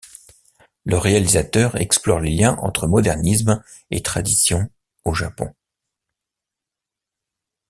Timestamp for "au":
5.05-5.13